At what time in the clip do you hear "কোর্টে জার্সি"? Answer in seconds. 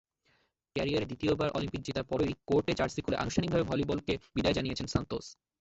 2.47-2.99